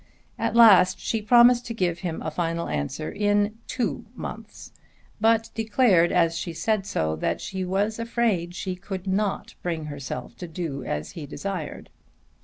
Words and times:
At 0.39 0.55
last 0.55 0.97
she 0.99 1.21
promised 1.21 1.67
to 1.67 1.75
give 1.75 1.99
him 1.99 2.23
a 2.23 2.31
final 2.31 2.67
answer 2.67 3.11
in 3.11 3.59
two 3.67 4.07
months, 4.15 4.71
but 5.19 5.51
declared 5.53 6.11
as 6.11 6.35
she 6.35 6.53
said 6.53 6.87
so 6.87 7.15
that 7.17 7.39
she 7.39 7.63
was 7.63 7.99
afraid 7.99 8.55
she 8.55 8.75
could 8.75 9.05
not 9.05 9.53
bring 9.61 9.85
herself 9.85 10.35
to 10.37 10.47
do 10.47 10.83
as 10.83 11.11
he 11.11 11.27
desired. 11.27 11.91